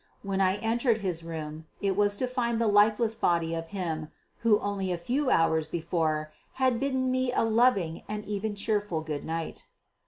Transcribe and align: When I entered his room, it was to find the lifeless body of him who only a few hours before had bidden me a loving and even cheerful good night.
When 0.23 0.41
I 0.41 0.55
entered 0.55 1.01
his 1.01 1.23
room, 1.23 1.67
it 1.79 1.95
was 1.95 2.17
to 2.17 2.25
find 2.27 2.59
the 2.59 2.65
lifeless 2.65 3.15
body 3.15 3.53
of 3.53 3.67
him 3.67 4.09
who 4.39 4.57
only 4.59 4.91
a 4.91 4.97
few 4.97 5.29
hours 5.29 5.67
before 5.67 6.31
had 6.53 6.79
bidden 6.79 7.11
me 7.11 7.31
a 7.31 7.43
loving 7.43 8.01
and 8.09 8.25
even 8.25 8.55
cheerful 8.55 9.01
good 9.01 9.23
night. 9.23 9.67